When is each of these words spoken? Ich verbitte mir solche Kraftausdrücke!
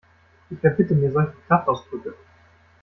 Ich 0.49 0.57
verbitte 0.57 0.95
mir 0.95 1.11
solche 1.11 1.35
Kraftausdrücke! 1.47 2.15